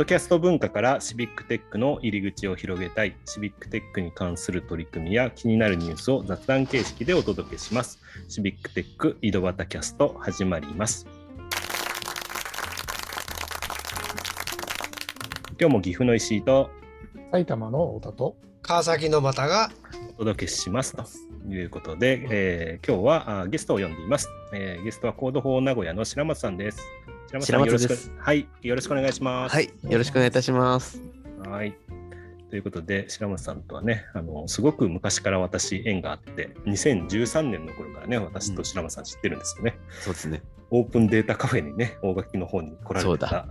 [0.00, 8.00] ドキャスト文化からシビックテックの入り口を広げたい、シビックテックに関する取り組みや気になるニュースを雑談形式でお届けします。
[8.26, 11.06] シビックテック井戸端キャスト始まります。
[15.60, 16.70] 今日も岐阜の石井と
[17.30, 19.70] 埼玉の太田と川崎の又が
[20.14, 21.04] お届けしますと
[21.46, 26.80] いうことで、えー今日はあゲストを呼んでいます、えーゲストは Code for Nagoya の白松さんです。
[27.30, 29.54] 白白松ですはい、よろしくお願いします。
[29.54, 31.00] はい、よろしくお願いいたします。
[31.46, 31.76] はい。
[32.50, 39.78] ということで、白松さんとはね、あのすごく昔から私、縁があって、2013年の頃からね、私と白松さん知ってるんですよね。
[40.00, 40.42] そうですね。
[40.72, 43.46] オープンデータカフェにね、大垣の方に来られてた。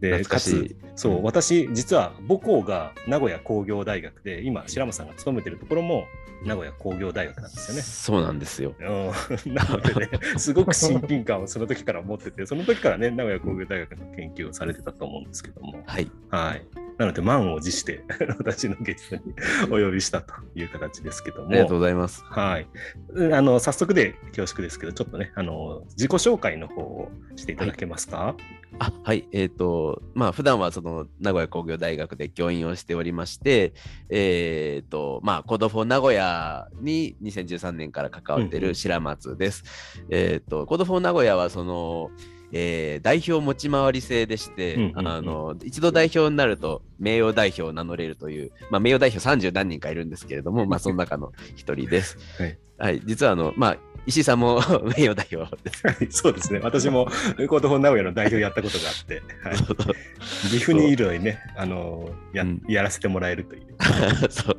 [0.00, 6.06] で、懐かつ、そう、私、実は母校が名古屋工業大学で、今、白松さんが勤めてるところも
[6.44, 7.82] 名古屋工業大学なんですよね。
[7.82, 8.74] そうなんですよ。
[8.78, 8.86] うん
[9.54, 16.10] なのでね、 すごく親近感をその時から持ってて、その時からね、名古屋工業大学の研究をされてたと思うんですけども、はい。
[16.30, 16.66] はい。
[16.98, 18.04] なので、満を持して、
[18.38, 19.22] 私のゲストに
[19.66, 22.22] お呼びしたという形ですけども、ありがとうございます。
[22.24, 22.66] はい。
[23.10, 28.34] うんあの、早速で恐縮ですけど、ちょっとね、あの、自己紹介の方をしていただけますか？
[28.78, 29.26] あ、はい。
[29.32, 33.72] えっ、と、まあ、普段はその名古屋工業大学で教員をしておりまして、
[34.10, 39.64] えっ、と、まあ、 Code for 名古屋に2013年から関わっている白松です。
[40.10, 42.10] えっ、と、 Code for 名古屋はその、
[42.52, 52.18] えー代表持ち回り制でして、うんうんうんあの一度代表になると名誉代表を名乗れるという、まあ、名誉代表30何人かいるんですけれども、まあ、その中の一人です。
[52.38, 54.60] はいはい、実はあの、まあ、石井さんも
[54.96, 55.86] 名誉代表です。
[55.86, 56.60] はい、そうですね。
[56.62, 57.06] 私も、
[57.48, 59.56] Code for 名古屋の代表やったことがあって、はい、
[60.50, 63.66] 岐阜にいるのにね、あのや、うんやらせてもらえるという。
[64.30, 64.56] そう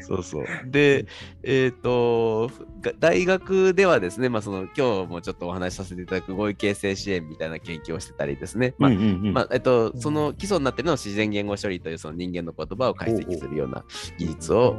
[0.00, 0.46] そうそう。
[0.66, 1.06] で、
[1.42, 13.84] えっ、と、が大学ではですね、まあ、その今日もちょっとお話しさせていただく合意形成支援みたいな研究をしてたりですね、まあうんうんうんまあえっと、その基礎になっているのは自然言語処理というその人間の言葉を解析するような
[14.18, 14.76] 技術を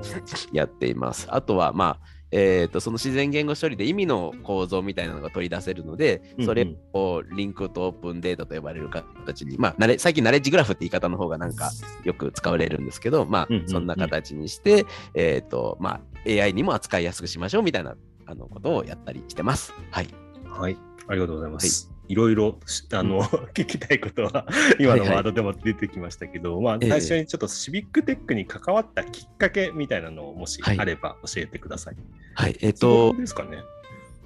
[0.53, 1.27] やっています。
[1.29, 11.71] あとは、まあ、えー、とその自然言語処理で意味の構造みたいなのが取り出せるので、それをリンクとオープンデータと呼ばれる形に、まあ、最近ナレッジグラフって言い方の方がなんか
[12.03, 17.95] よく使われるんですけど、まあそんな形にして、えーとまあ、AI にも扱いやすくしましょうみたいな
[18.25, 19.73] あのことをやったりしてます。
[19.91, 20.09] はい。
[20.45, 21.89] はい、ありがとうございます。
[21.93, 24.45] いろいろしあの、 聞きたいことは
[24.79, 31.95] 今のはいはいワードでも出てきましたけど、まあ、ええ最初にちょっとシビックテックに関わったきっかけみたいなのをもしはいあれば教えてください。
[32.35, 32.57] はい。
[32.61, 33.57] えっ、いつ頃と、ですかね。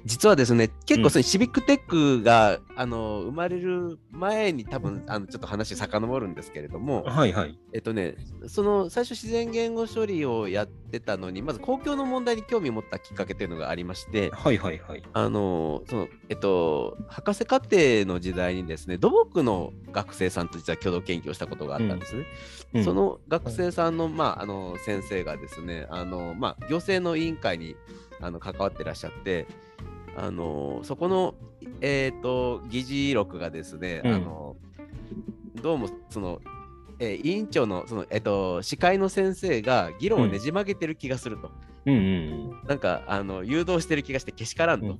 [0.05, 7.57] 実はですね、結うん構そのシビックテックが、あの生まれる前に多分あのちょっと話遡るんですけれども、はいはい。
[7.73, 8.15] えっとね、
[8.47, 15.03] その最初自然言語処理をやってたのに、まず公共の問題に興味を持ったきっかけというのがありまして、はいはいはい。
[15.13, 22.25] あのそのえっと、博士課程の時代にですね、土木の学生さんと実は共同研究をしたことがあったんですね。
[22.73, 27.75] うんその学生さんの,、まあ、あの先生がですね、あのまあ、行政の委員会に
[28.19, 29.45] あの関わってらっしゃって、
[30.15, 31.35] あのそこの、
[31.81, 34.55] えー、と議事録がですね、うんあの
[35.61, 36.41] どうもその、
[36.99, 41.47] えー委員長のその、えー、と司会の先生が議論をねじ曲げてる気がすると。
[41.47, 44.87] うんうんなんかあの誘導してる気がしてけしからんと。
[44.87, 44.99] うん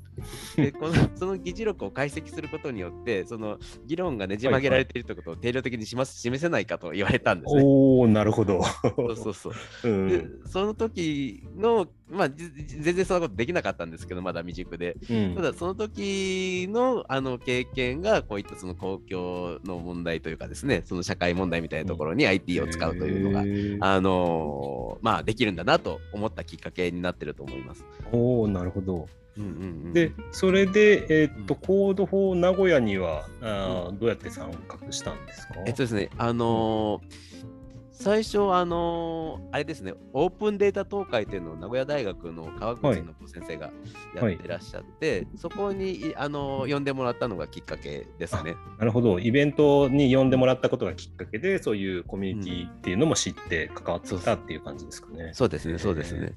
[0.55, 7.61] でこの その議事録を解析することによってその議論がねじ曲げられているということを定量的にします示せないかと言われたんですね。
[7.63, 8.61] おおなるほど。
[8.63, 9.53] そうそうそう。
[9.89, 14.97] うんでその時のまあ全然そんなことできなかったんですけどまだ未熟で。
[15.09, 27.85] うんただその時のあの経験がこういったその公共の問題というかですねその社会問題みたいなところに IT を使うというのが、あのまあできるんだなと思ったきっかけになってると思います。
[28.11, 29.07] おおなるほど。
[29.35, 29.50] うんうん
[29.85, 35.56] うん、で、それで、えーっと、うん Code for 名古屋には、あーどうやって参画したんですか？
[35.66, 37.44] えっとですね、あのー
[37.95, 43.72] 最初、あのーあれですね、オープンデータ東海というのを名古屋大学の川口信夫先生が
[44.16, 48.55] やってらっしゃって、そこに、いあのー呼んでもらったのがきっかけですね。
[48.78, 49.20] なるほど。
[49.20, 55.31] イベントに呼んでもらったことがきっかけで、そういうコミュニティっていうのも知って関わってきたっていう感じですかね。
[55.34, 56.20] そうですね、そうですね。
[56.28, 56.35] で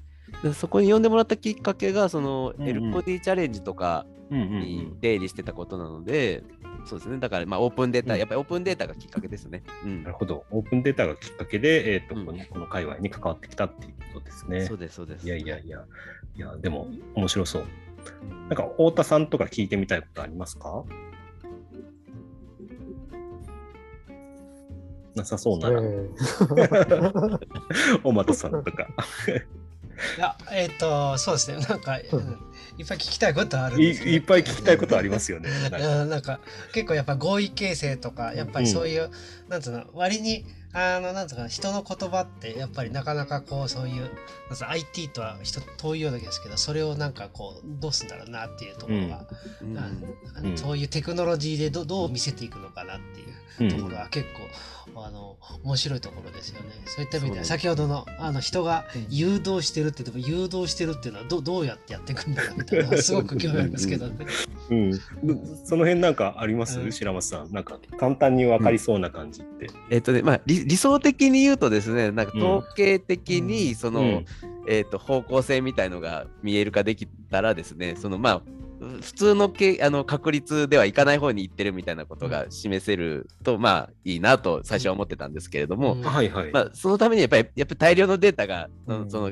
[0.53, 6.43] そこに呼んでもらったきっかけが、その、うんうん L コディチャレンジとかうんうんに出入りしてたことなので、
[6.85, 9.63] そうですね、だから、まあ、オープンデータ、うんやっぱりオープンデータがきっかけですね。
[9.83, 10.45] うんなるほど。
[10.51, 14.65] オープンデータがきっかけで、えーっとうんこのこの界隈に関わってきたっていうことですね。
[14.65, 15.25] そうです、そうです。
[15.25, 15.79] いやいやいや、
[16.35, 17.63] いや、でも面白そう。
[18.47, 20.83] なんか、太田さんとか聞いてみたいことありますか？
[25.15, 26.09] なさそうなら、え
[28.03, 28.87] おまとさんとか。
[30.17, 31.57] いや、えっ、と、そうですね。
[31.57, 32.19] なんか、うん。
[32.19, 32.47] うん
[32.77, 34.11] いっぱい聞きたいことあるんいですけど。
[34.11, 35.49] いっぱい聞きたいことありますよね。
[35.49, 35.77] なんか。
[35.77, 36.09] うん。
[36.09, 36.39] なんか
[36.73, 39.09] 結構やっぱ合意形成とかやっぱりそういう、
[39.49, 40.45] なんつうの割に
[40.79, 44.11] あのなんつうかな人の言葉ってやっぱりなかなかこうそういう
[44.49, 49.25] なん IT とは人遠いようだけですけどそれをなんかこうどうすんだろうなっていうところが、
[50.43, 50.57] うん。
[50.57, 54.27] そういうテクノロジーでどどう見せていくのかなっていうところは結
[54.93, 56.69] 構、あの面白いところですよね。
[56.85, 59.07] そういった意味では先ほどのあの人がうん。
[59.09, 64.07] 誘導してるって言っても誘導してるっていうのはどどうやってやっていくんだろうみたいなすごく興味ありますけど。
[64.07, 64.25] ね。
[64.69, 64.93] うん、
[65.63, 66.91] その辺なんかあります、うん。
[66.91, 67.51] 白松さん。
[67.51, 69.69] なんか簡単に分かりそうな感じって。
[69.89, 74.25] えっとね、まあ理理想的に言うとですね、なんかうん統計的にその、うん。
[74.69, 78.41] えっと方向性みたいのが見える化できたらですね、そのまあ
[79.01, 86.01] 普通のけあの確率ではいかない方に行ってるみたいなことが示せると、まあいいなと最初は思ってたんですけれども、うん。
[86.01, 86.51] はいはい。
[86.51, 89.09] まあそのためにやっぱりやっぱり大量のデータが、うん。
[89.09, 89.31] その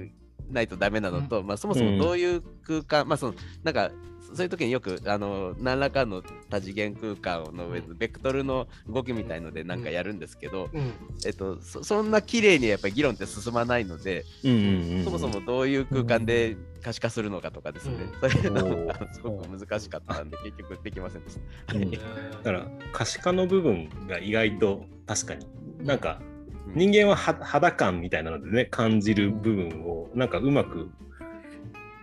[0.50, 3.33] ないとダメなのと、まあそもそもどういう空間、まあその
[3.63, 3.92] なんか
[4.33, 10.94] そういう時によくあの何らかの多次元空間の上でベクトルの動きみたいのでなんかやるんですけど、うん。
[11.25, 21.75] えっと、そそんな綺麗にやっぱり議論って進まないので、うんうんうんそもそもどういう空間で可視化するのかとかですね、うそういうのがすごく難しかったんで、結局できませんでした。
[21.75, 21.92] うん。
[21.92, 21.97] だ
[22.44, 25.47] から可視化の部分が意外と確かに。
[25.81, 26.19] なんか
[26.74, 30.90] 人間は肌感みたいなのでね感じる部分をなんかうまく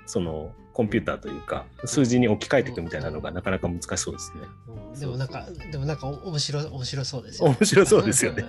[0.06, 4.42] そのコンピューターというか数字に置き換えていくみたいなのがなかなか難しそうですね。
[4.68, 7.56] うんでもなんかでもなんか面白い面白そうですよね。
[7.58, 8.44] 面白そうですよね。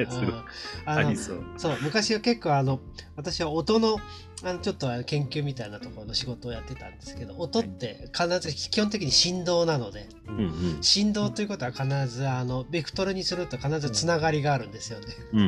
[0.85, 1.77] あのそう。
[1.81, 2.79] 昔は結構あの
[3.15, 3.97] 私は音の
[4.43, 10.41] あのちょっと研究みたいなところの仕事をやってたんですけど音って必ず基本的に振動なのでうんう
[10.79, 15.05] ん振動ということは必ずあのベクトルにすると必ずつながりがあるんですよね。
[15.31, 15.47] うんうん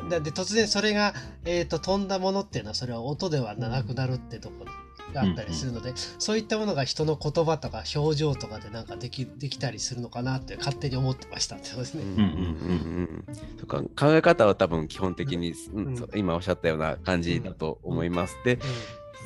[0.00, 1.14] うんでで突然それが、
[1.44, 4.72] えー、と飛んだものっていうのはそれは音ではなくなるってところ
[5.14, 12.02] があったりするので、そういったものが人の言葉とか表情とかでなんかできできたりするのかなって勝手に思ってましたってことですね。
[12.02, 12.10] うん。
[12.10, 15.86] うんうんうんとか考え方は多分基本的に、うん。
[15.86, 18.36] うんそう今おっしゃったような感じだと思います。
[18.44, 18.58] で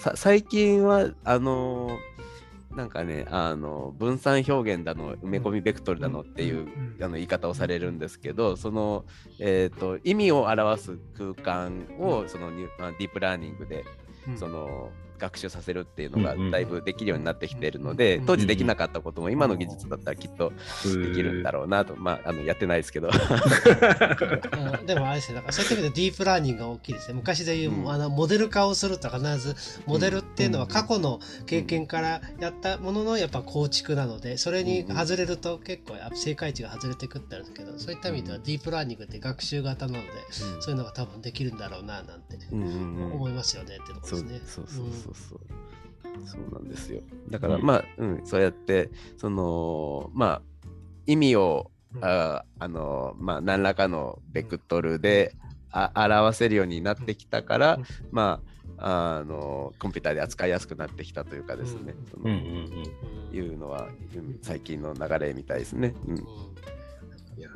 [0.01, 2.19] さ最近はあのー
[2.79, 9.05] なんかねあの分散表現だの埋め込みベクトルだのっていう、うんあの言い方をされるんですけどその、
[9.39, 13.85] えー、と意味を表す空間をそのニュまあディープラーニングでうん
[14.37, 16.51] その学習させるっていうのがうんうん。
[16.51, 20.53] だいぶできるようになってきているので、うん当時できなかったことも今の技術だったらきっと
[20.85, 23.09] できるんだろうなと、まあ、あのやってないですけど。
[23.09, 23.11] う
[24.83, 27.15] んでもあれですね、だからそういった意味でディープラーニングが大きいですね。
[27.15, 27.91] 昔でいう、うん。
[27.91, 29.55] あのモデル化をすると必ず、
[29.87, 40.09] モデルっていうのは過去の経験からやったもののやっぱ構築なので、それに外れると結構正解値が外れてくってあるんですけど、そういった意味ではディープラーニングって学習型なので、
[40.61, 43.13] そういうのが多分できるんだろうななんてうんうんうん。
[43.13, 44.41] 思いますよねってとこですね。
[44.45, 45.41] そうそうそうそう。
[46.27, 47.01] そうなんですよ。
[47.31, 47.63] だから、うん。
[47.63, 50.43] まあ、うん、そうやって、その、まあ、
[51.07, 52.05] 意味を、うん。
[52.05, 55.35] ああの、まあ、何らかのベクトルで、
[55.71, 57.85] あ表せるようになってきたから、うん。
[58.11, 58.41] ま
[58.79, 62.45] あ、あの、コンピューターで扱いやすくなってきたというかですね、うん。
[62.45, 65.95] そいうのは、うん最近の流れみたいですね。
[66.07, 66.15] うん。
[66.15, 66.19] うん。
[66.19, 67.51] いや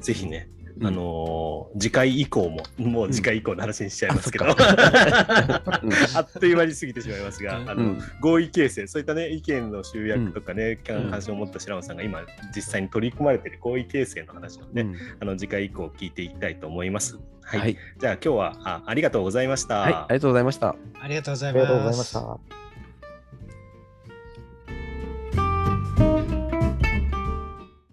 [0.00, 0.48] ぜひね、
[0.80, 12.20] うんあのー次回以降も、もう次回以降の話にしちゃいますけど、うんあっという間に過ぎてしまいますが、うんあのうん合意形成、そういったね、意見の集約とかね、うん関心を持った白野さんが今、
[12.54, 17.18] 実際に取り組まれている合意形成の話をね、うんあの次回以降聞いていきたいと思います。
[17.42, 19.80] はい、はい、じゃあ今日はあありがとうございました。
[19.80, 20.76] はい、ありがとうございました。
[21.00, 22.04] ありがとうございありがとうございま。
[22.04, 22.67] した。